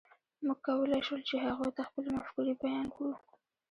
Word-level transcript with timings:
موږ 0.45 0.59
کولی 0.65 0.99
شول، 1.07 1.21
چې 1.29 1.35
هغوی 1.45 1.69
ته 1.77 1.81
خپلې 1.89 2.09
مفکورې 2.17 2.53
بیان 2.61 2.85
کړو. 2.95 3.13